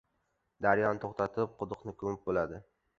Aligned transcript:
•Daryoni 0.67 1.03
to‘xtatib, 1.05 1.55
quduqni 1.63 1.97
ko‘mib 2.05 2.29
bo‘ladi. 2.29 2.67